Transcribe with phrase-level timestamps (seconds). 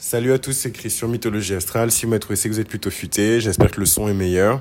[0.00, 1.90] Salut à tous, c'est Christian Mythologie Astrale.
[1.90, 3.40] Si vous m'avez trouvé, c'est que vous êtes plutôt futé.
[3.40, 4.60] J'espère que le son est meilleur.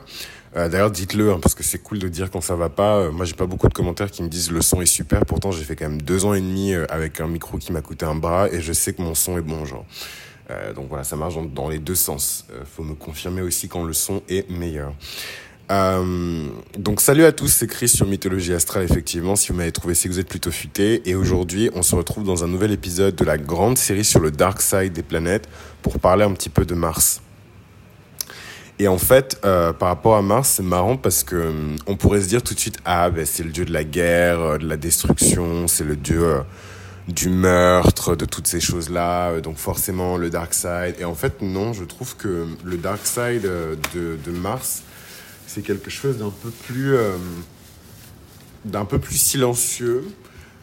[0.55, 2.97] Euh, D'ailleurs, dites-le, hein, parce que c'est cool de dire quand ça va pas.
[2.97, 5.27] Euh, moi, j'ai pas beaucoup de commentaires qui me disent le son est super.
[5.27, 7.81] Pourtant, j'ai fait quand même deux ans et demi euh, avec un micro qui m'a
[7.81, 9.85] coûté un bras et je sais que mon son est bon, genre.
[10.49, 12.47] Euh, donc voilà, ça marche dans, les deux sens.
[12.65, 14.95] Faut me confirmer aussi quand le son est meilleur.
[15.69, 19.35] Euh, donc salut à tous, c'est Chris sur Mythologie Astrale, effectivement.
[19.35, 21.07] Si vous m'avez trouvé, c'est que vous êtes plutôt futé.
[21.09, 24.31] Et aujourd'hui, on se retrouve dans un nouvel épisode de la grande série sur le
[24.31, 25.47] Dark Side des planètes
[25.81, 27.21] pour parler un petit peu de Mars.
[28.79, 32.21] Et en fait, euh, par rapport à Mars, c'est marrant parce que euh, on pourrait
[32.21, 34.77] se dire tout de suite, ah ben c'est le dieu de la guerre, de la
[34.77, 36.43] destruction, c'est le dieu
[37.07, 40.95] du meurtre, de toutes ces choses-là, donc forcément le Dark Side.
[40.99, 43.49] Et en fait, non, je trouve que le Dark Side
[43.95, 44.83] de, de Mars,
[45.47, 47.15] c'est quelque chose d'un peu plus euh,
[48.65, 50.03] d'un peu plus silencieux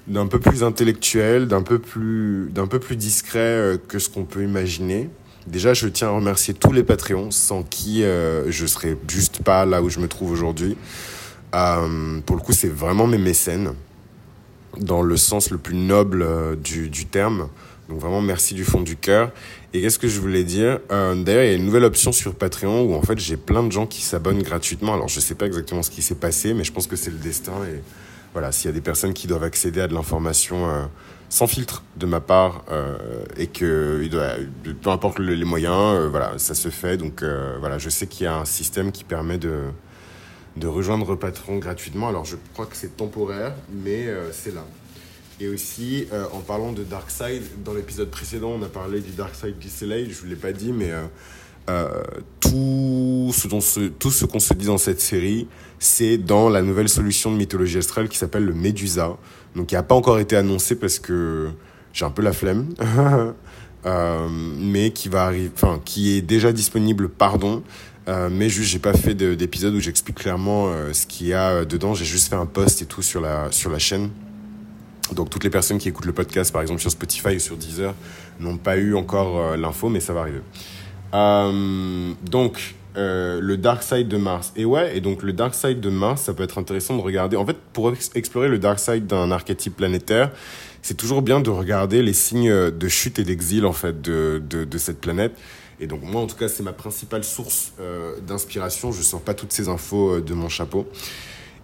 [0.06, 4.24] d'un peu plus intellectuel d'un peu plus d'un peu plus discret euh, que ce qu'on
[4.24, 5.10] peut imaginer.
[5.46, 9.64] Déjà je tiens à remercier tous les Patreons sans qui euh, je serais juste pas
[9.64, 10.76] là où je me trouve aujourd'hui.
[11.54, 13.72] Euh, pour le coup c'est vraiment mes mécènes
[14.78, 16.26] dans le sens le plus noble
[16.62, 17.48] du, du terme.
[17.88, 19.32] Donc vraiment merci du fond du cœur.
[19.76, 22.36] Et qu'est-ce que je voulais dire euh, D'ailleurs, il y a une nouvelle option sur
[22.36, 24.94] Patreon où en fait j'ai plein de gens qui s'abonnent gratuitement.
[24.94, 27.16] Alors je sais pas exactement ce qui s'est passé, mais je pense que c'est le
[27.18, 27.54] destin.
[27.64, 27.82] Et
[28.32, 30.84] voilà, s'il y a des personnes qui doivent accéder à de l'information euh,
[31.28, 32.96] sans filtre de ma part euh,
[33.36, 34.08] et que
[34.80, 36.96] peu importe le- les moyens, voilà, ça se fait.
[36.96, 37.24] Donc
[37.58, 42.08] voilà, je sais qu'il y a un système qui permet de rejoindre Patreon gratuitement.
[42.10, 44.64] Alors je crois que c'est temporaire, mais c'est là.
[45.40, 49.58] Et aussi, euh, en parlant de Darkseid, dans l'épisode précédent, on a parlé du Darkseid
[49.58, 51.04] du Soleil, je ne vous l'ai pas dit, mais euh,
[51.70, 51.88] euh,
[52.40, 55.48] tout ce, dont se- tout ce qu'on se dit dans cette série,
[55.80, 59.16] c'est dans la nouvelle solution de mythologie astrale qui s'appelle le Médusa.
[59.56, 61.48] Donc, qui n'a pas encore été annoncé parce que
[61.92, 62.68] j'ai un peu la flemme.
[63.86, 67.62] Euh, mais qui va arriver, enfin, qui est déjà disponible, pardon.
[68.08, 71.34] Euh, mais juste, j'ai pas fait de- d'épisode où j'explique clairement euh, ce qu'il y
[71.34, 71.92] a dedans.
[71.92, 74.08] J'ai juste fait un post et tout sur la, sur la chaîne.
[75.12, 77.94] Donc toutes les personnes qui écoutent le podcast, par exemple sur Spotify ou sur Deezer,
[78.40, 80.40] n'ont pas eu encore euh, l'info, mais ça va arriver.
[81.12, 84.52] Euh, donc euh, le Dark Side de Mars.
[84.56, 87.36] Et ouais, et donc le Dark Side de Mars, ça peut être intéressant de regarder.
[87.36, 90.30] En fait, pour ex- explorer le Dark Side d'un archétype planétaire,
[90.80, 94.64] c'est toujours bien de regarder les signes de chute et d'exil en fait de, de,
[94.64, 95.32] de cette planète.
[95.80, 98.92] Et donc moi, en tout cas, c'est ma principale source euh, d'inspiration.
[98.92, 100.86] Je sors pas toutes ces infos euh, de mon chapeau.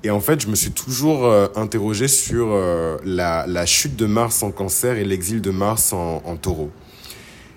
[0.03, 4.43] Et en fait, je me suis toujours euh, interrogé sur euh, la, chute de Mars
[4.43, 6.71] en cancer et l'exil de Mars en, taureau.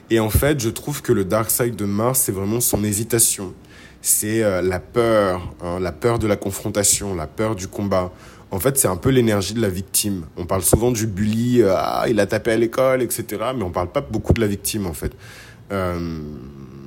[0.09, 3.53] Et en fait, je trouve que le dark side de Mars, c'est vraiment son hésitation.
[4.01, 8.11] C'est euh, la peur, hein, la peur de la confrontation, la peur du combat.
[8.51, 10.25] En fait, c'est un peu l'énergie de la victime.
[10.35, 13.25] On parle souvent du bully, euh, ah, il a tapé à l'école, etc.
[13.55, 15.13] Mais on parle pas beaucoup de la victime, en fait.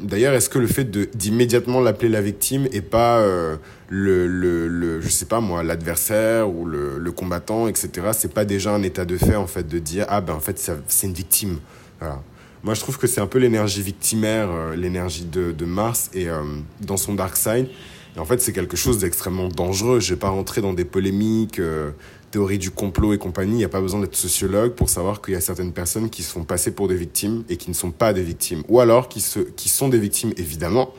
[0.03, 3.57] D'ailleurs, est-ce que le fait d'immédiatement l'appeler la victime et pas euh,
[3.89, 8.09] le, le, le, je sais pas moi, l'adversaire ou le, le combattant, etc.
[8.12, 10.59] C'est pas déjà un état de fait en fait de dire ah ben en fait
[10.87, 11.59] c'est une victime.
[12.01, 12.21] Voilà.
[12.67, 16.28] Moi, je trouve que c'est un peu l'énergie victimaire, euh, l'énergie de, de Mars et
[16.28, 16.43] euh,
[16.81, 17.69] dans son dark side.
[18.17, 20.01] Et en fait, c'est quelque chose d'extrêmement dangereux.
[20.01, 21.91] Je vais pas rentrer dans des polémiques, euh,
[22.36, 23.54] théories du complot et compagnie.
[23.54, 26.22] Il n'y a pas besoin d'être sociologue pour savoir qu'il y a certaines personnes qui
[26.22, 28.62] se font passer pour des victimes et qui ne sont pas des victimes.
[28.69, 30.91] Ou alors qui, se, qui sont des victimes, évidemment,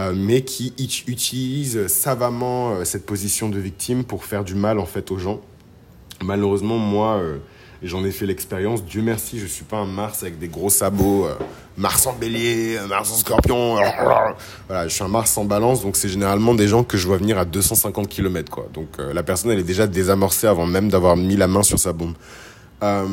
[0.00, 4.80] euh, mais qui ut- utilisent savamment euh, cette position de victime pour faire du mal,
[4.80, 5.40] en fait, aux gens.
[6.24, 7.38] Malheureusement, moi, euh,
[7.88, 8.84] j'en ai fait l'expérience.
[8.84, 11.26] Dieu merci, je suis pas un Mars avec des gros sabots.
[11.26, 11.34] euh,
[11.76, 13.76] Mars en bélier, euh, Mars en scorpion.
[14.68, 17.16] Voilà, je suis un Mars en balance, donc c'est généralement des gens que je vois
[17.16, 18.68] venir à 250 km, quoi.
[18.72, 21.78] Donc euh, la personne, elle est déjà désamorcée avant même d'avoir mis la main sur
[21.78, 22.14] sa bombe.
[22.82, 23.06] Euh,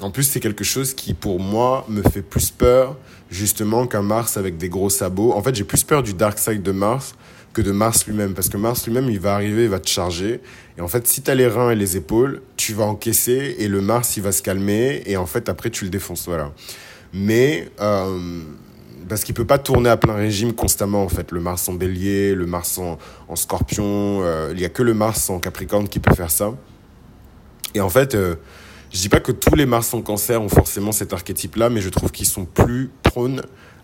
[0.00, 2.96] en plus, c'est quelque chose qui, pour moi, me fait plus peur,
[3.30, 5.32] justement, qu'un Mars avec des gros sabots.
[5.32, 7.14] En fait, j'ai plus peur du dark side de Mars
[7.62, 8.34] de Mars lui-même.
[8.34, 10.40] Parce que Mars lui-même, il va arriver, il va te charger.
[10.76, 13.80] Et en fait, si t'as les reins et les épaules, tu vas encaisser et le
[13.80, 15.02] Mars, il va se calmer.
[15.06, 16.26] Et en fait, après, tu le défonces.
[16.26, 16.52] Voilà.
[17.12, 18.40] Mais, euh,
[19.08, 21.32] parce qu'il peut pas tourner à plein régime constamment, en fait.
[21.32, 24.20] Le Mars en bélier, le Mars en, en scorpion.
[24.22, 26.52] euh, il y a que le Mars en capricorne qui peut faire ça.
[27.74, 28.36] Et en fait, euh,
[28.92, 31.90] je dis pas que tous les Mars en cancer ont forcément cet archétype-là, mais je
[31.90, 33.42] trouve qu'ils sont plus prônes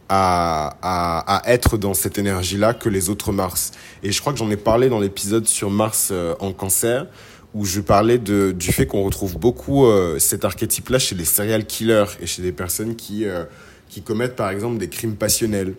[0.09, 3.73] à, à, à être dans cette énergie-là que les autres Mars.
[4.03, 7.06] Et je crois que j'en ai parlé dans l'épisode sur Mars euh, en cancer,
[7.55, 11.65] où je parlais de, du fait qu'on retrouve beaucoup euh, cet archétype-là chez les serial
[11.67, 13.45] killers et chez des personnes qui, euh,
[13.89, 15.75] qui commettent par exemple des crimes passionnels.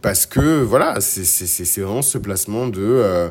[0.00, 3.30] Parce que voilà, c'est vraiment ce placement de...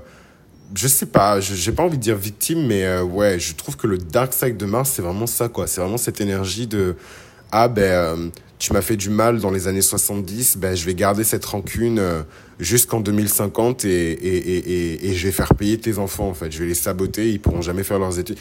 [0.75, 3.99] je sais pas, j'ai pas envie de dire victime, mais ouais, je trouve que le
[3.99, 5.67] dark side de Mars, c'est vraiment ça, quoi.
[5.67, 6.95] C'est vraiment cette énergie de
[7.51, 8.29] ah ben euh,
[8.59, 11.99] tu m'as fait du mal dans les années 70, ben je vais garder cette rancune
[11.99, 12.23] euh,
[12.59, 16.51] jusqu'en 2050 et, et, et, et, je vais faire payer tes enfants en fait.
[16.51, 18.39] Je vais les saboter, ils pourront jamais faire leurs études.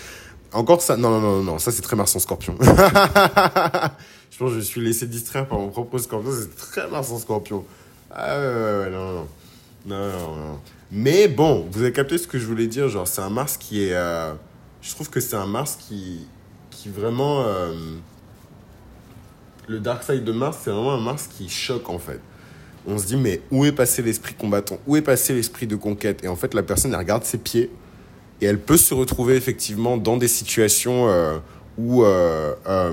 [0.53, 2.56] Encore ça Non, non, non, non, ça c'est très Mars en scorpion.
[2.61, 7.19] je pense que je suis laissé distraire par mon propre scorpion, c'est très Mars en
[7.19, 7.64] scorpion.
[8.11, 9.26] Ah ouais, non, non,
[9.87, 10.61] non.
[10.91, 13.82] Mais bon, vous avez capté ce que je voulais dire, genre c'est un Mars qui
[13.85, 13.94] est...
[13.94, 14.32] Euh,
[14.81, 16.26] je trouve que c'est un Mars qui,
[16.70, 17.44] qui vraiment...
[19.69, 22.21] Le dark side de Mars, c'est vraiment un Mars qui choque en fait.
[22.87, 24.79] On se dit, mais où est passé l'esprit combattant?
[24.87, 26.23] Où est passé l'esprit de conquête?
[26.23, 27.71] Et en fait, la personne, elle regarde ses pieds
[28.41, 31.39] et elle peut se retrouver effectivement dans des situations euh,
[31.79, 32.93] où, euh, euh,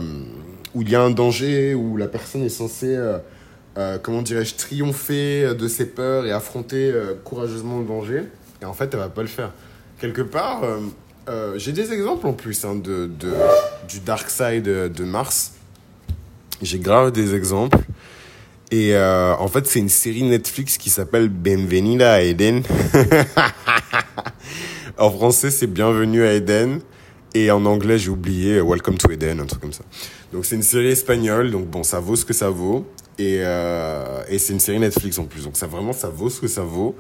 [0.74, 2.98] où il y a un danger, où la personne est censée,
[4.02, 6.92] comment dirais-je, triompher de ses peurs et affronter
[7.24, 8.24] courageusement le danger.
[8.62, 9.52] Et en fait, elle va pas le faire.
[10.00, 10.64] Quelque part,
[11.56, 13.31] j'ai des exemples en plus hein, de, de,
[13.88, 15.54] du dark side de Mars.
[16.63, 17.77] J'ai grave des exemples.
[18.71, 22.63] Et euh, en fait, c'est une série Netflix qui s'appelle Benvenida a Eden.
[24.98, 26.80] en français, c'est Bienvenue à Eden.
[27.36, 29.83] Et en anglais, j'ai oublié Welcome to Eden, un truc comme ça.
[30.31, 32.88] Donc c'est une série espagnole, donc bon, ça vaut ce que ça vaut.
[33.19, 36.39] Et, euh, et c'est une série Netflix en plus, donc ça vraiment, ça vaut ce
[36.39, 36.95] que ça vaut.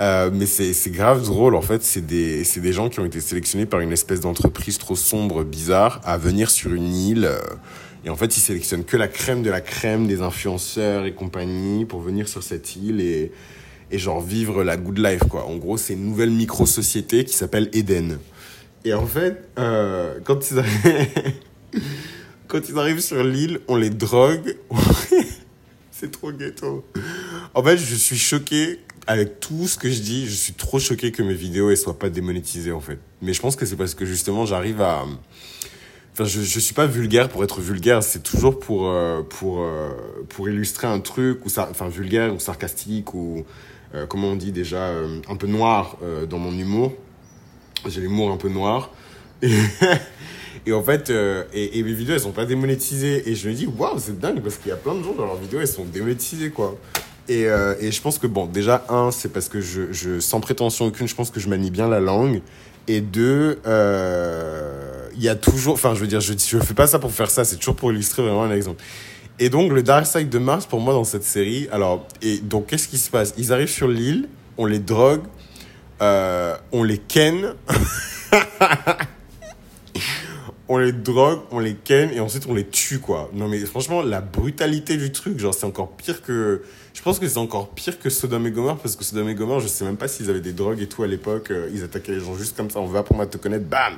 [0.00, 3.66] Euh, mais c'est grave drôle, en fait, c'est des, des gens qui ont été sélectionnés
[3.66, 7.30] par une espèce d'entreprise trop sombre, bizarre, à venir sur une île.
[8.04, 11.84] Et en fait, ils sélectionnent que la crème de la crème des influenceurs et compagnie
[11.86, 13.32] pour venir sur cette île et,
[13.90, 15.46] et genre vivre la good life, quoi.
[15.46, 18.18] En gros, c'est une nouvelle micro-société qui s'appelle Eden.
[18.84, 21.32] Et en fait, euh, quand, ils arrivent...
[22.48, 24.56] quand ils arrivent sur l'île, on les drogue.
[25.90, 26.84] c'est trop ghetto.
[27.54, 30.26] En fait, je suis choqué avec tout ce que je dis.
[30.26, 32.98] Je suis trop choqué que mes vidéos ne soient pas démonétisées, en fait.
[33.22, 35.06] Mais je pense que c'est parce que justement, j'arrive à
[36.14, 39.90] Enfin, je, je suis pas vulgaire pour être vulgaire, c'est toujours pour, euh, pour, euh,
[40.28, 43.44] pour illustrer un truc, ou enfin, vulgaire ou sarcastique, ou
[43.96, 44.92] euh, comment on dit déjà,
[45.28, 45.96] un peu noir
[46.30, 46.92] dans mon humour.
[47.88, 48.92] J'ai l'humour un peu noir.
[49.42, 49.50] Et,
[50.66, 53.28] et en fait, et, et, mes vidéos, elles sont pas démonétisées.
[53.28, 55.26] Et je me dis, waouh, c'est dingue, parce qu'il y a plein de gens dans
[55.26, 56.78] leurs vidéos, elles sont démonétisées, quoi.
[57.28, 57.42] Et,
[57.80, 61.08] et je pense que, bon, déjà, un, c'est parce que je, je, sans prétention aucune,
[61.08, 62.40] je pense que je manie bien la langue.
[62.86, 66.86] Et deux, euh, il y a toujours, enfin, je veux dire, je ne fais pas
[66.86, 68.82] ça pour faire ça, c'est toujours pour illustrer vraiment un exemple.
[69.38, 72.66] Et donc, le Dark Side de Mars, pour moi, dans cette série, alors, et donc,
[72.66, 73.34] qu'est-ce qui se passe?
[73.36, 74.28] Ils arrivent sur l'île,
[74.58, 75.22] on les drogue,
[76.02, 77.54] euh, on les ken,
[80.68, 83.30] on les drogue, on les ken, et ensuite on les tue, quoi.
[83.34, 86.62] Non, mais franchement, la brutalité du truc, genre, c'est encore pire que.
[86.92, 89.58] Je pense que c'est encore pire que Sodom et Gomorrah, parce que Sodom et Gomorrah,
[89.58, 91.50] je sais même pas s'ils avaient des drogues et tout à l'époque.
[91.50, 93.94] Euh, ils attaquaient les gens juste comme ça, on va pour moi te connaître, bam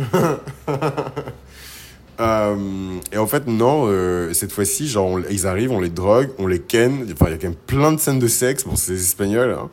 [2.20, 2.56] euh,
[3.12, 6.60] et en fait, non, euh, cette fois-ci, genre, ils arrivent, on les drogue, on les
[6.60, 7.06] ken.
[7.12, 8.64] Enfin, il y a quand même plein de scènes de sexe.
[8.64, 9.50] Bon, c'est les Espagnols.
[9.50, 9.68] Hein.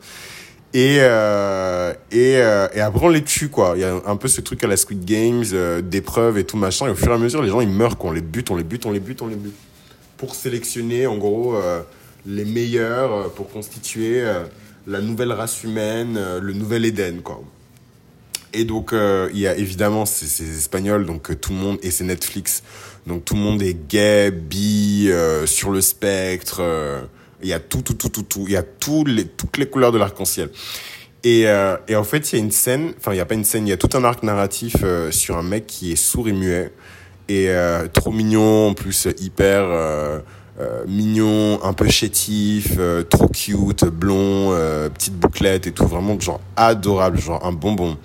[0.74, 3.74] Et, euh, et après, on les tue, quoi.
[3.76, 5.46] Il y a un peu ce truc à la Squid Games,
[5.82, 6.88] d'épreuves et tout machin.
[6.88, 8.12] Et au fur et à mesure, les gens, ils meurent, quoi.
[8.12, 9.56] On les bute, on les bute, on les bute, on les bute.
[10.18, 11.56] Pour sélectionner, en gros,
[12.26, 14.24] les meilleurs pour constituer
[14.86, 17.42] la nouvelle race humaine, le nouvel Éden, quoi.
[18.54, 21.92] Et donc, euh, il y a évidemment ces, Espagnols, donc euh, tout le monde, et
[21.92, 22.64] c'est Netflix,
[23.06, 26.62] donc tout le monde est gay, bi, euh, sur le spectre,
[27.42, 29.68] il y a tout, tout, tout, tout, tout, il y a tous les, toutes les
[29.68, 30.50] couleurs de l'arc-en-ciel.
[31.24, 33.44] Et, et en fait, il y a une scène, enfin, il n'y a pas une
[33.44, 34.78] scène, il y a tout un arc narratif
[35.12, 36.72] sur un mec qui est sourd et muet,
[37.28, 37.50] et
[37.92, 40.22] trop mignon, en plus hyper...
[40.88, 44.52] mignon, un peu chétif, trop cute, blond,
[44.94, 47.98] petite bouclette et tout, vraiment genre adorable, genre un bonbon.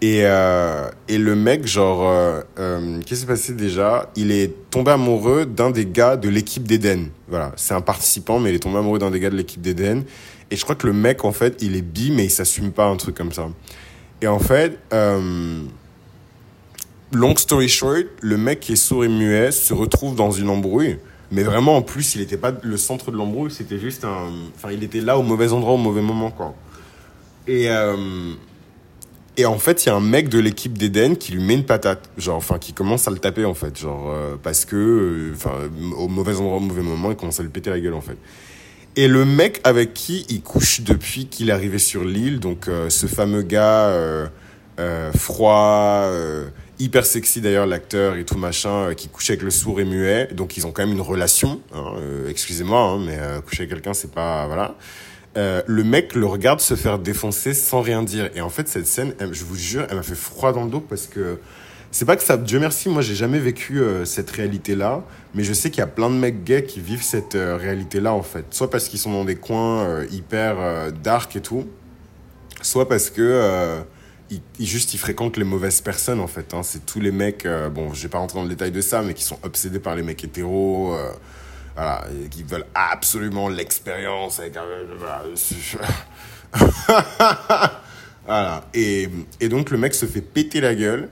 [0.00, 4.08] Et, euh, et le mec, genre, euh, euh, qu'est-ce qui s'est passé déjà?
[4.14, 7.08] Il est tombé amoureux d'un des gars de l'équipe d'Eden.
[7.26, 10.04] Voilà, c'est un participant, mais il est tombé amoureux d'un des gars de l'équipe d'Eden.
[10.52, 12.86] Et je crois que le mec, en fait, il est bi, mais il s'assume pas
[12.86, 13.48] un truc comme ça.
[14.22, 15.62] Et en fait, euh,
[17.12, 20.98] long story short, le mec qui est sourd et muet se retrouve dans une embrouille.
[21.32, 24.30] Mais vraiment, en plus, il n'était pas le centre de l'embrouille, c'était juste un...
[24.54, 26.54] Enfin, il était là au mauvais endroit, au mauvais moment, quoi.
[27.48, 27.68] Et...
[29.38, 31.54] Euh, et en fait, il y a un mec de l'équipe d'Eden qui lui met
[31.54, 34.76] une patate, genre, enfin, qui commence à le taper en fait, genre, euh, parce que,
[34.76, 35.52] euh, enfin,
[35.96, 38.16] au mauvais endroit, au mauvais moment, il commence à lui péter la gueule en fait.
[38.96, 42.90] Et le mec avec qui il couche depuis qu'il est arrivé sur l'île, donc euh,
[42.90, 43.92] ce fameux gars
[45.14, 46.10] froid,
[46.78, 50.56] hyper sexy d'ailleurs l'acteur et tout machin, qui couche avec le sourd et muet, donc
[50.56, 51.60] ils ont quand même une relation.
[51.74, 51.94] Hein,
[52.28, 54.76] excusez-moi, hein, mais coucher avec quelqu'un c'est pas voilà.
[55.36, 58.30] Euh, le mec le regarde se faire défoncer sans rien dire.
[58.34, 60.80] Et en fait, cette scène, je vous jure, elle m'a fait froid dans le dos
[60.80, 61.38] parce que
[61.90, 62.36] c'est pas que ça.
[62.36, 65.04] Dieu merci, moi, j'ai jamais vécu euh, cette réalité-là,
[65.34, 68.12] mais je sais qu'il y a plein de mecs gays qui vivent cette euh, réalité-là,
[68.12, 68.46] en fait.
[68.50, 71.66] Soit parce qu'ils sont dans des coins hyper dark et tout,
[72.62, 73.82] soit parce que.
[74.30, 76.62] Ils, juste fréquentent les mauvaises personnes en fait hein.
[76.62, 79.14] c'est tous les mecs bon je vais pas rentrer dans le détail de ça mais
[79.14, 80.94] qui sont obsédés par les mecs hétéros
[81.78, 84.40] voilà, qui veulent absolument l'expérience
[88.26, 88.64] voilà.
[88.74, 89.08] Et,
[89.40, 91.08] et donc le mec se fait péter la gueule.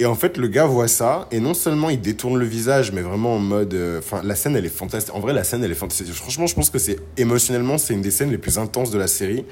[0.00, 3.00] Et en fait, le gars voit ça, et non seulement il détourne le visage, mais
[3.00, 3.72] vraiment en mode.
[3.72, 5.14] Euh, enfin, la scène, elle est fantastique.
[5.14, 6.12] En vrai, la scène, elle est fantastique.
[6.12, 9.06] Franchement, je pense que c'est émotionnellement, c'est une des scènes les plus intenses de la
[9.06, 9.46] série.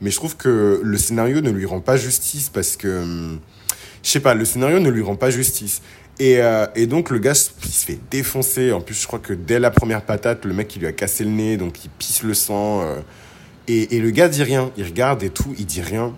[0.00, 3.02] Mais je trouve que le scénario ne lui rend pas justice parce que.
[3.02, 3.40] Hum,
[4.02, 5.82] je sais pas, le scénario ne lui rend pas justice.
[6.20, 7.32] Et, euh, et, donc le gars
[7.62, 8.72] il se fait défoncer.
[8.72, 11.24] En plus, je crois que dès la première patate, le mec il lui a cassé
[11.24, 12.82] le nez, donc il pisse le sang.
[12.82, 13.00] Euh.
[13.68, 14.72] et, et, le gars dit rien.
[14.76, 16.14] Il regarde et tout, il dit rien.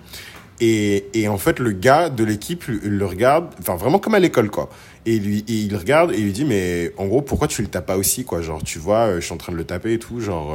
[0.61, 4.51] Et, et en fait, le gars de l'équipe le regarde, enfin vraiment comme à l'école
[4.51, 4.71] quoi.
[5.07, 7.87] Et lui, il regarde et il lui dit mais en gros pourquoi tu le tapes
[7.87, 8.43] pas aussi quoi?
[8.43, 10.55] Genre tu vois, euh, je suis en train de le taper et tout, genre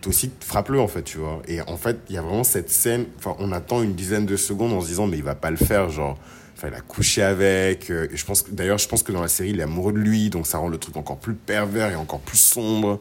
[0.00, 1.40] toi aussi frappe-le en fait tu vois.
[1.48, 3.06] Et en fait il y a vraiment cette scène.
[3.18, 5.56] Enfin on attend une dizaine de secondes en se disant mais il va pas le
[5.56, 6.18] faire genre
[6.62, 7.90] Enfin, il a couché avec.
[7.90, 10.30] Euh, je pense d'ailleurs, je pense que dans la série, il est amoureux de lui,
[10.30, 13.00] donc ça rend le truc encore plus pervers et encore plus sombre.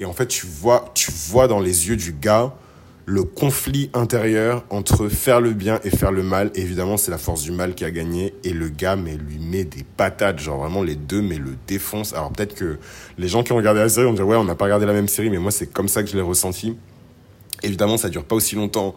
[0.00, 2.52] Et en fait, tu vois, tu vois dans les yeux du gars
[3.08, 6.50] le conflit intérieur entre faire le bien et faire le mal.
[6.56, 8.34] Évidemment, c'est la force du mal qui a gagné.
[8.42, 12.12] Et le gars, mais lui met des patates, genre vraiment les deux, mais le défonce.
[12.12, 12.78] Alors peut-être que
[13.18, 14.92] les gens qui ont regardé la série vont dire ouais, on n'a pas regardé la
[14.92, 16.76] même série, mais moi c'est comme ça que je l'ai ressenti.
[17.62, 18.96] Évidemment, ça dure pas aussi longtemps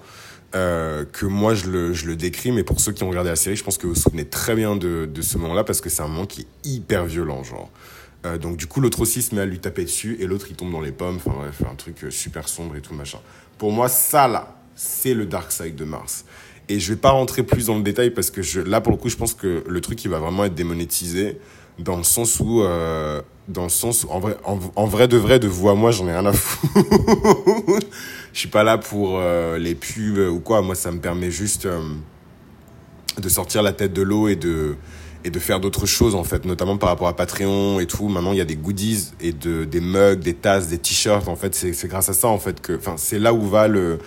[0.55, 3.35] euh, que moi je le, je le décris, mais pour ceux qui ont regardé la
[3.35, 5.89] série, je pense que vous vous souvenez très bien de, de ce moment-là parce que
[5.89, 7.69] c'est un moment qui est hyper violent, genre.
[8.25, 10.55] Euh, donc du coup l'autre aussi se met à lui taper dessus et l'autre il
[10.57, 13.19] tombe dans les pommes, enfin bref, un truc euh, super sombre et tout machin.
[13.57, 16.25] Pour moi ça là, c'est le Dark Side de Mars.
[16.67, 18.97] Et je vais pas rentrer plus dans le détail parce que je, là pour le
[18.97, 21.37] coup je pense que le truc il va vraiment être démonétisé
[21.79, 25.39] dans le sens où euh, dans le sens où, en vrai en, vrai de vrai
[25.39, 27.87] de vous à moi j'en ai rien à foutre
[28.33, 30.61] je suis pas là pour euh, les pubs ou quoi.
[30.61, 31.81] Moi ça me permet juste euh,
[33.17, 34.75] de sortir la tête de l'eau et de
[35.25, 36.45] et de faire d'autres choses en fait.
[36.45, 38.07] Notamment par rapport à Patreon et tout.
[38.07, 41.27] Maintenant il y a des goodies et de des mugs des tasses des t-shirts.
[41.27, 43.99] En fait c'est grâce à ça en fait que enfin c'est là où va le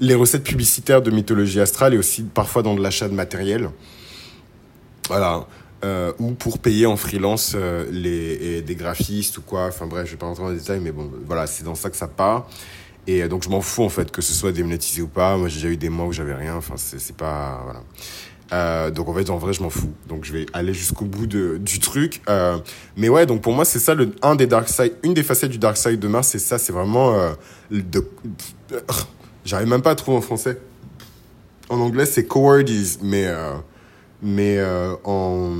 [0.00, 3.70] les recettes publicitaires de mythologie astrale et aussi parfois dans de l'achat de matériel.
[5.08, 5.46] Voilà.
[5.82, 7.56] Euh, ou pour payer en freelance
[7.90, 9.66] les, des graphistes ou quoi.
[9.66, 11.88] Enfin bref, je vais pas rentrer dans les détails, mais bon, voilà, c'est dans ça
[11.90, 12.48] que ça part.
[13.06, 15.36] Et euh, donc je m'en fous en fait que ce soit démonétisé ou pas.
[15.36, 16.56] Moi j'ai déjà eu des mois où j'avais rien.
[16.56, 17.82] Enfin c'est pas voilà.
[18.52, 19.92] Euh, donc en fait en vrai je m'en fous.
[20.08, 22.22] Donc je vais aller jusqu'au bout de, du truc.
[22.28, 22.58] Euh,
[22.96, 25.50] mais ouais donc pour moi c'est ça le un des dark side, une des facettes
[25.50, 27.16] du dark side de Mars c'est ça c'est vraiment
[27.70, 28.06] de,
[29.44, 30.58] j'arrive même pas à trouver en français.
[31.68, 33.28] En anglais c'est cowardice mais
[34.22, 35.52] mais euh, en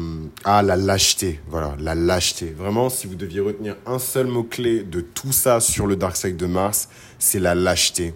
[0.44, 4.82] ah la lâcheté voilà la lâcheté vraiment si vous deviez retenir un seul mot clé
[4.82, 6.88] de tout ça sur le Dark Side de Mars
[7.20, 8.12] c'est la lâcheté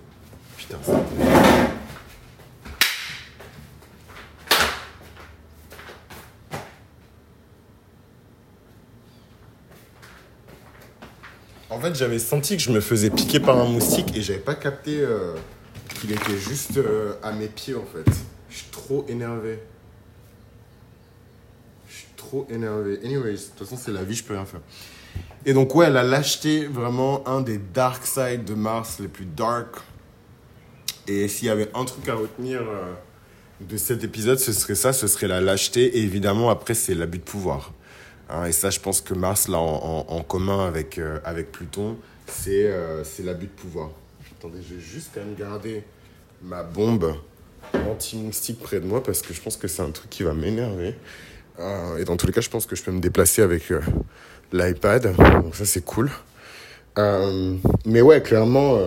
[0.57, 1.01] putain ça...
[11.71, 14.55] En fait, j'avais senti que je me faisais piquer par un moustique et j'avais pas
[14.55, 15.35] capté euh,
[16.01, 18.11] qu'il était juste euh, à mes pieds en fait.
[18.49, 19.59] Je suis trop énervé
[22.25, 22.99] trop énervé.
[23.05, 24.61] Anyways, de toute façon, c'est la vie, je peux rien faire.
[25.47, 29.27] Et donc, ouais, elle a lâché vraiment un des dark sides de Mars les plus
[29.27, 29.77] dark.
[31.07, 32.95] Et s'il y avait un truc à retenir euh,
[33.61, 35.99] de cet épisode, ce serait ça, ce serait la lâcheté.
[35.99, 37.73] Et évidemment, après, c'est l'abus de pouvoir.
[38.31, 41.97] Hein, et ça, je pense que Mars l'a en, en, commun avec, euh, avec Pluton,
[42.27, 43.91] c'est euh, l'abus de pouvoir.
[44.39, 45.85] Attendez, je vais juste quand même garder
[46.43, 47.15] ma bombe
[47.75, 50.95] anti-moustique près de moi parce que je pense que c'est un truc qui va m'énerver.
[51.59, 53.71] Euh, et dans tous les cas, je pense que je peux me déplacer avec
[54.55, 55.15] l'iPad.
[55.43, 56.11] Donc ça, c'est cool.
[56.97, 58.79] Euh, mais ouais, clairement,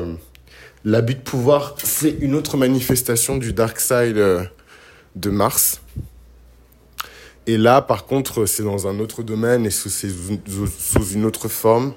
[0.86, 4.50] l'abus de pouvoir, c'est une autre manifestation du dark side
[5.16, 5.82] de Mars.
[7.48, 9.90] Et là, par contre, c'est dans un autre domaine et sous,
[11.14, 11.94] une autre forme.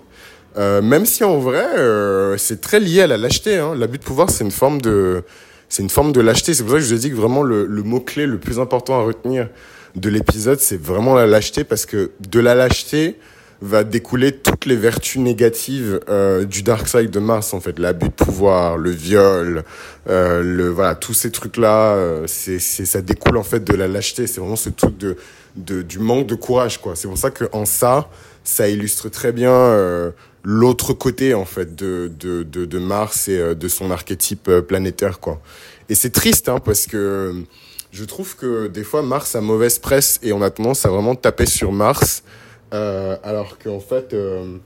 [0.56, 3.58] Euh, même si en vrai, euh, c'est très lié à la lâcheté.
[3.58, 3.74] Hein.
[3.76, 5.24] L'abus de pouvoir, c'est une forme de,
[5.68, 6.54] c'est une forme de lâcheté.
[6.54, 8.38] C'est pour ça que je vous ai dit que vraiment le, le mot clé le
[8.38, 9.48] plus important à retenir
[9.96, 13.18] de l'épisode, c'est vraiment la lâcheté parce que de la lâcheté
[13.62, 17.78] va découler toutes les vertus négatives euh, du dark side de Mars en fait.
[17.78, 19.64] L'abus de pouvoir le viol
[20.08, 23.88] euh, le voilà tous ces trucs là euh, c'est ça découle en fait de la
[23.88, 24.26] lâcheté.
[24.26, 25.16] C'est vraiment ce truc de,
[25.56, 26.96] de du manque de courage quoi.
[26.96, 28.08] C'est pour ça que en ça
[28.44, 30.10] ça illustre très bien euh,
[30.42, 34.62] l'autre côté en fait de de de, de Mars et euh, de son archétype euh,
[34.62, 35.40] planétaire quoi.
[35.88, 37.34] Et c'est triste hein parce que
[37.92, 41.14] je trouve que des fois Mars a mauvaise presse et on a tendance à vraiment
[41.14, 42.22] taper sur Mars
[42.72, 44.58] euh, alors qu'en fait, euh,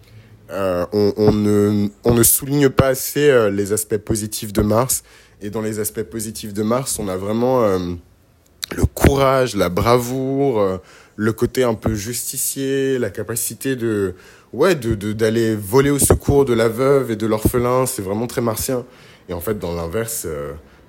[0.50, 5.02] euh, on, ne, on ne souligne pas assez les aspects positifs de Mars.
[5.40, 10.80] Et dans les aspects positifs de Mars, on a vraiment le courage, la bravoure,
[11.16, 14.14] le côté un peu justicier, la capacité de
[14.52, 17.84] ouais de d'aller voler au secours de la veuve et de l'orphelin.
[17.86, 18.86] C'est vraiment très martien.
[19.28, 20.26] Et en fait, dans l'inverse,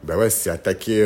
[0.04, 1.06] bah ouais, c'est attaquer,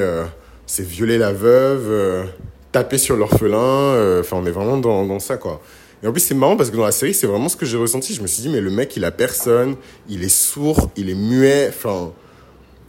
[0.68, 2.28] c'est violer la veuve,
[2.72, 4.20] taper sur l'orphelin.
[4.20, 5.62] Enfin, on est vraiment dans dans ça quoi.
[6.04, 7.78] Et en plus, c'est marrant parce que dans la série, c'est vraiment ce que j'ai
[7.78, 8.14] ressenti.
[8.14, 9.76] Je me suis dit, mais le mec, il a personne,
[10.08, 12.14] il est sourd, il est muet, enfin,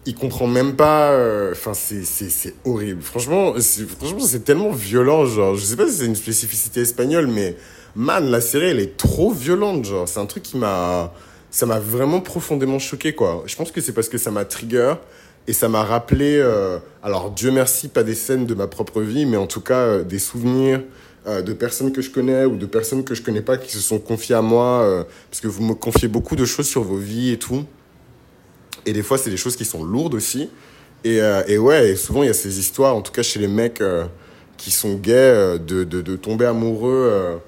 [0.06, 1.10] il comprend même pas.
[1.12, 3.02] euh, Enfin, c'est, c'est, horrible.
[3.02, 3.54] Franchement,
[3.98, 5.26] franchement, c'est tellement violent.
[5.26, 7.56] Genre, je sais pas si c'est une spécificité espagnole, mais
[7.96, 9.84] man, la série, elle est trop violente.
[9.84, 11.12] Genre, c'est un truc qui m'a,
[11.50, 13.42] ça m'a vraiment profondément choqué, quoi.
[13.46, 14.94] Je pense que c'est parce que ça m'a trigger
[15.48, 16.38] et ça m'a rappelé.
[16.38, 19.80] euh, alors, Dieu merci, pas des scènes de ma propre vie, mais en tout cas
[19.80, 20.80] euh, des souvenirs
[21.26, 23.80] euh, de personnes que je connais ou de personnes que je connais pas qui se
[23.80, 26.96] sont confiées à moi, euh, parce que vous me confiez beaucoup de choses sur vos
[26.96, 27.64] vies et tout.
[28.86, 30.48] Et des fois, c'est des choses qui sont lourdes aussi.
[31.04, 33.38] Et, euh, et ouais, et souvent, il y a ces histoires, en tout cas chez
[33.38, 33.82] les mecs
[34.56, 37.40] qui sont gays, de, de, de tomber amoureux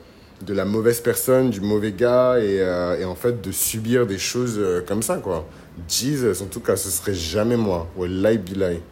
[0.43, 2.57] de la mauvaise personne, du mauvais gars, et,
[3.01, 5.47] et en fait, de subir des choses comme ça, quoi.
[5.89, 7.89] Jesus, en tout cas, ce serait jamais moi.
[7.97, 8.83] Wallahi bilay.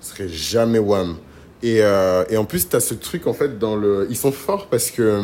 [0.00, 1.16] Ce serait jamais Wham.
[1.62, 4.06] Et, euh, et en plus, t'as ce truc, en fait, dans le...
[4.10, 5.02] Ils sont forts parce que...
[5.02, 5.22] euh,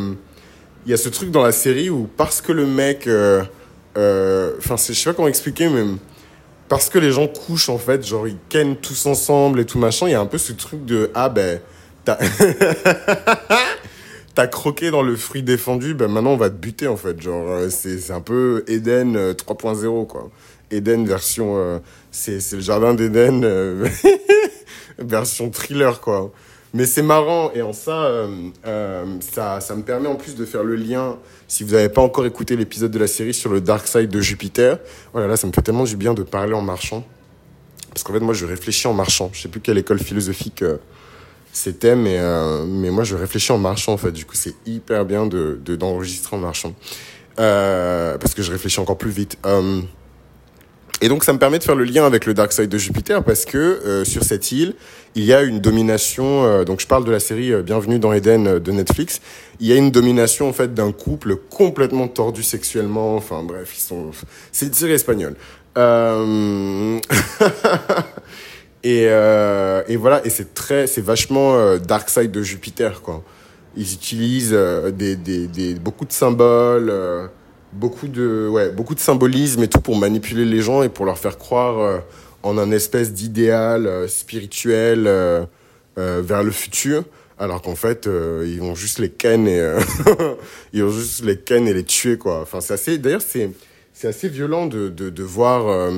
[0.86, 3.06] Il y a ce truc dans la série où, parce que le mec...
[3.06, 3.42] euh,
[4.58, 5.84] Enfin, je sais pas comment expliquer, mais
[6.68, 10.08] parce que les gens couchent en fait, genre ils kennent tous ensemble et tout machin,
[10.08, 11.60] il y a un peu ce truc de ah ben
[12.04, 12.18] t'as
[14.34, 17.70] t'as croqué dans le fruit défendu, ben maintenant on va te buter en fait, genre
[17.70, 20.30] c'est un peu Eden euh, 3.0 quoi.
[20.74, 21.78] Eden version euh,
[22.10, 23.88] c'est le jardin d'Eden euh,
[24.98, 26.32] version thriller quoi.
[26.72, 30.64] Mais c'est marrant et en ça, euh, ça, ça me permet en plus de faire
[30.64, 31.18] le lien.
[31.46, 34.20] Si vous n'avez pas encore écouté l'épisode de la série sur le Dark Side de
[34.20, 34.78] Jupiter,
[35.12, 37.06] voilà, là, ça me fait tellement du bien de parler en marchant.
[37.90, 39.30] Parce qu'en fait, moi, je réfléchis en marchant.
[39.32, 40.64] Je sais plus quelle école philosophique
[41.52, 42.18] c'était, mais,
[42.66, 44.10] mais moi, je réfléchis en marchant, en fait.
[44.10, 46.74] Du coup, c'est hyper bien de, de, d'enregistrer en marchant.
[47.36, 49.38] Parce que je réfléchis encore plus vite.
[51.00, 53.24] Et donc, ça me permet de faire le lien avec le Dark Side de Jupiter
[53.24, 54.74] parce que euh, sur cette île,
[55.14, 56.44] il y a une domination.
[56.44, 59.20] euh, donc, je parle de la série euh, Bienvenue dans Eden euh, de Netflix.
[59.60, 63.16] Il y a une domination en fait d'un couple complètement tordu sexuellement.
[63.16, 64.12] Enfin, bref, ils sont.
[64.52, 65.34] C'est une série espagnole.
[65.76, 66.98] Euh...
[68.84, 70.24] et, euh, et voilà.
[70.24, 73.22] Et c'est très, c'est vachement Dark Side de Jupiter, quoi.
[73.76, 74.56] Ils utilisent
[74.96, 76.92] des, des, des, beaucoup de symboles.
[77.74, 81.18] Beaucoup de ouais beaucoup de symbolisme et tout pour manipuler les gens et pour leur
[81.18, 81.98] faire croire euh,
[82.42, 85.44] en un espèce d'idéal euh, spirituel euh,
[85.96, 87.04] vers le futur.
[87.38, 89.60] Alors qu'en fait ils vont juste les ken et
[90.72, 92.40] ils vont juste les ken et les tuer quoi.
[92.42, 93.50] Enfin c'est assez d'ailleurs c'est
[93.92, 95.90] c'est assez violent de, de, de voir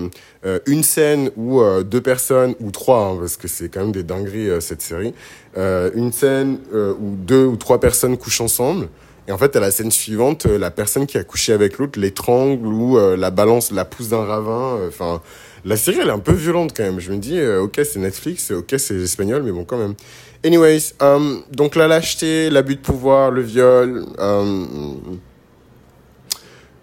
[0.66, 4.60] une scène où deux personnes, ou trois, hein, parce que c'est quand même des dingueries
[4.60, 5.14] cette série,
[5.56, 8.88] une scène où deux ou trois personnes couchent ensemble,
[9.28, 11.98] et en fait, à la scène suivante, euh, la personne qui a couché avec l'autre
[11.98, 14.76] l'étrangle ou euh, la balance, la pousse d'un ravin.
[14.78, 15.20] euh, Enfin,
[15.64, 17.00] la série, elle est un peu violente quand même.
[17.00, 19.94] Je me dis, euh, ok, c'est Netflix, ok, c'est espagnol, mais bon, quand même.
[20.44, 24.64] Anyways, euh, donc la lâcheté, l'abus de pouvoir, le viol, euh,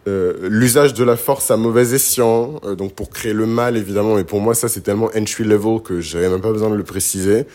[0.05, 4.17] l'usage de la force à mauvais escient, donc pour créer le mal évidemment.
[4.19, 6.83] Et pour moi, ça c'est tellement entry level que j'avais même pas besoin de le
[6.83, 7.45] préciser.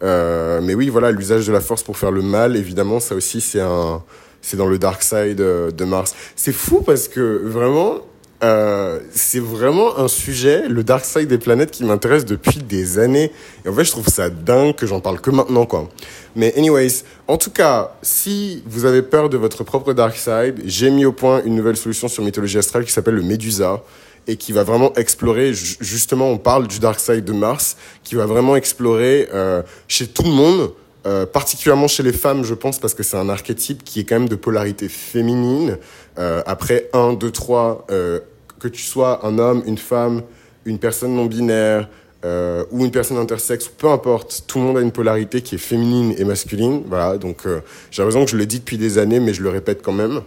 [0.00, 3.60] Mais oui, voilà, l'usage de la force pour faire le mal, évidemment, ça aussi c'est
[3.60, 4.02] un,
[4.42, 6.14] c'est dans le dark side euh, de Mars.
[6.36, 7.98] C'est fou parce que vraiment,
[8.44, 13.32] euh, c'est vraiment un sujet, le dark side des planètes, qui m'intéresse depuis des années.
[13.64, 15.88] Et en fait, je trouve ça dingue que j'en parle que maintenant, quoi.
[16.36, 20.90] Mais anyways, en tout cas, si vous avez peur de votre propre dark side, j'ai
[20.90, 23.82] mis au point une nouvelle solution sur Mythologie Astrale qui s'appelle le Médusa
[24.28, 28.14] et qui va vraiment explorer, ju- justement, on parle du dark side de Mars, qui
[28.14, 30.70] va vraiment explorer euh, chez tout le monde,
[31.08, 34.16] euh, particulièrement chez les femmes, je pense, parce que c'est un archétype qui est quand
[34.16, 35.78] même de polarité féminine.
[36.18, 38.20] Euh, après 1, 2, 3, euh,
[38.60, 40.22] que tu sois un homme, une femme,
[40.66, 41.88] une personne non binaire
[42.26, 45.58] euh, ou une personne intersexe, peu importe, tout le monde a une polarité qui est
[45.58, 46.82] féminine et masculine.
[46.86, 47.44] Voilà, donc
[47.90, 50.20] j'ai l'impression que je le dis depuis des années, mais je le répète quand même.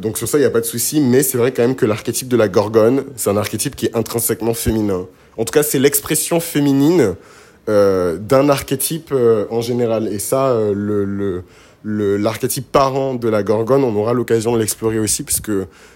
[0.00, 1.84] Donc sur ça, il n'y a pas de souci, mais c'est vrai quand même que
[1.84, 5.06] l'archétype de la gorgone, c'est un archétype qui est intrinsèquement féminin.
[5.36, 7.16] En tout cas, c'est l'expression féminine
[7.68, 10.06] euh, d'un archétype euh, en général.
[10.06, 11.42] Et ça, euh, le,
[11.82, 15.50] le, l'archétype parent de la gorgone, on aura l'occasion de l'explorer aussi, puisque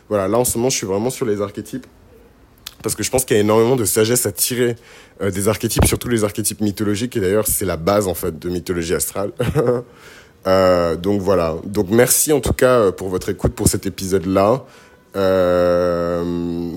[0.09, 1.87] voilà, là en ce moment, je suis vraiment sur les archétypes
[2.83, 4.75] parce que je pense qu'il y a énormément de sagesse à tirer
[5.21, 8.95] des archétypes, surtout les archétypes mythologiques, et d'ailleurs c'est la base en fait de mythologie
[8.95, 9.33] astrale.
[11.03, 11.57] donc voilà.
[11.67, 14.65] Donc merci en tout cas pour votre écoute pour cet épisode-là.
[15.17, 16.25] Euh,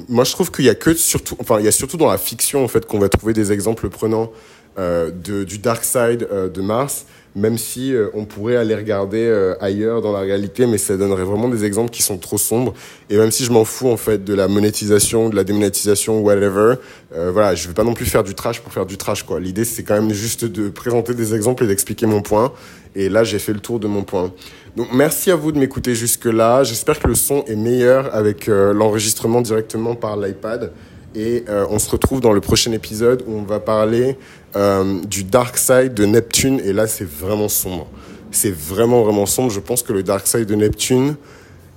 [0.10, 2.18] moi je trouve qu'il y a que surtout, enfin il y a surtout dans la
[2.18, 4.32] fiction en fait qu'on va trouver des exemples prenants
[4.80, 9.26] euh, de, du dark side euh, de Mars même si euh, on pourrait aller regarder
[9.26, 12.74] euh, ailleurs dans la réalité, mais ça donnerait vraiment des exemples qui sont trop sombres.
[13.10, 16.76] Et même si je m'en fous en fait de la monétisation, de la démonétisation, whatever,
[17.16, 19.40] euh, voilà, je vais pas non plus faire du trash pour faire du trash quoi.
[19.40, 22.52] L'idée c'est quand même juste de présenter des exemples et d'expliquer mon point.
[22.96, 24.32] Et là j'ai fait le tour de mon point.
[24.76, 26.64] Donc merci à vous de m'écouter jusque là.
[26.64, 30.72] J'espère que le son est meilleur avec euh, l'enregistrement directement par l'iPad.
[31.14, 34.18] Et euh, on se retrouve dans le prochain épisode où on va parler
[34.56, 36.60] euh, du dark side de Neptune.
[36.66, 37.88] Et là, c'est vraiment sombre.
[38.32, 39.52] C'est vraiment, vraiment sombre.
[39.52, 41.16] Je pense que le dark side de Neptune,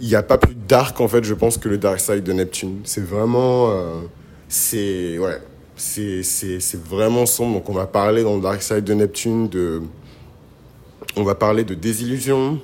[0.01, 2.33] il n'y a pas plus dark, en fait, je pense, que le dark side de
[2.33, 2.81] Neptune.
[2.85, 3.75] C'est vraiment...
[4.49, 5.19] C'est...
[5.19, 5.39] Ouais.
[5.77, 7.57] C'est vraiment sombre.
[7.57, 9.83] Donc, on va parler dans le dark side de Neptune de...
[11.17, 12.61] On va parler de désillusion.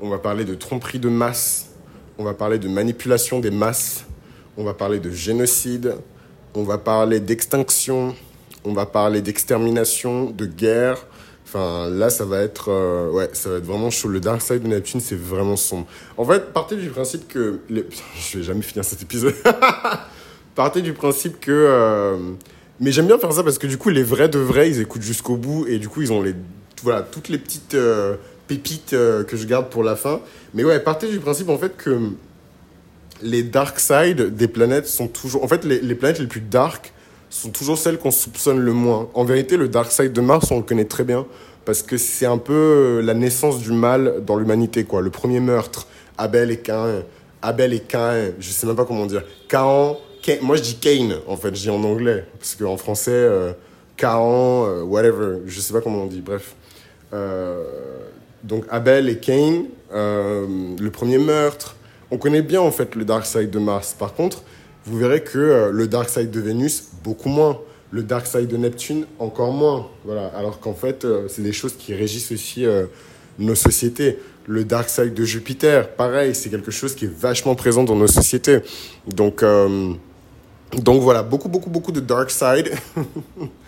[0.00, 1.70] On va parler de tromperie de masse.
[2.18, 4.04] On va parler de manipulation des masses
[4.56, 5.96] on va parler de génocide,
[6.54, 8.14] on va parler d'extinction,
[8.64, 11.06] on va parler d'extermination, de guerre.
[11.44, 14.08] Enfin, là, ça va être, euh, ouais, ça va être vraiment chaud.
[14.08, 15.86] Le Dark Side de Neptune, c'est vraiment sombre.
[16.16, 17.86] En fait, partez du principe que, les...
[18.18, 19.34] je vais jamais finir cet épisode.
[20.54, 22.16] partez du principe que, euh...
[22.80, 25.02] mais j'aime bien faire ça parce que du coup, les vrais de vrais, ils écoutent
[25.02, 26.34] jusqu'au bout et du coup, ils ont les,
[26.82, 28.16] voilà, toutes les petites euh,
[28.48, 30.20] pépites euh, que je garde pour la fin.
[30.54, 32.10] Mais ouais, partez du principe en fait que
[33.22, 35.44] les dark side des planètes sont toujours.
[35.44, 36.92] En fait, les, les planètes les plus dark
[37.30, 39.08] sont toujours celles qu'on soupçonne le moins.
[39.14, 41.26] En vérité, le dark side de Mars, on le connaît très bien
[41.64, 45.00] parce que c'est un peu la naissance du mal dans l'humanité, quoi.
[45.00, 45.86] Le premier meurtre,
[46.18, 47.02] Abel et Cain.
[47.40, 49.22] Abel et Cain, je sais même pas comment dire.
[49.48, 52.24] Cain, Cain moi je dis Cain, en fait, je dis en anglais.
[52.38, 53.52] Parce qu'en français, euh,
[53.96, 56.54] Cain, euh, whatever, je sais pas comment on dit, bref.
[57.12, 57.64] Euh,
[58.44, 60.46] donc Abel et Cain, euh,
[60.78, 61.76] le premier meurtre,
[62.10, 63.94] on connaît bien en fait le dark side de Mars.
[63.98, 64.42] Par contre,
[64.84, 67.58] vous verrez que euh, le dark side de Vénus, beaucoup moins.
[67.90, 69.88] Le dark side de Neptune, encore moins.
[70.04, 70.28] Voilà.
[70.28, 72.64] Alors qu'en fait, c'est des choses qui régissent aussi
[73.38, 74.18] nos sociétés.
[74.46, 78.06] Le dark side de Jupiter, pareil, c'est quelque chose qui est vachement présent dans nos
[78.06, 78.60] sociétés.
[79.06, 79.44] Donc,
[80.72, 82.72] donc voilà, beaucoup, beaucoup, beaucoup de dark side.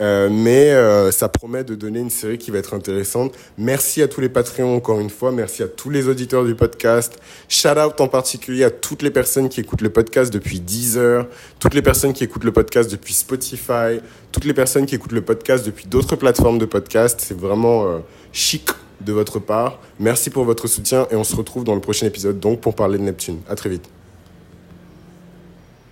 [0.00, 3.34] Euh, mais euh, ça promet de donner une série qui va être intéressante.
[3.56, 5.32] Merci à tous les Patreons encore une fois.
[5.32, 7.18] Merci à tous les auditeurs du podcast.
[7.48, 11.26] Shout out en particulier à toutes les personnes qui écoutent le podcast depuis 10 heures,
[11.58, 14.00] toutes les personnes qui écoutent le podcast depuis Spotify,
[14.32, 17.20] toutes les personnes qui écoutent le podcast depuis d'autres plateformes de podcast.
[17.22, 17.98] C'est vraiment euh,
[18.32, 18.68] chic
[19.00, 19.80] de votre part.
[19.98, 22.98] Merci pour votre soutien et on se retrouve dans le prochain épisode donc pour parler
[22.98, 23.40] de Neptune.
[23.48, 23.88] À très vite.